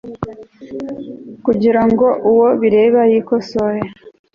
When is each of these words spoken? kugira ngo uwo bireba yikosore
kugira 1.45 1.81
ngo 1.89 2.07
uwo 2.29 2.47
bireba 2.61 3.01
yikosore 3.11 3.79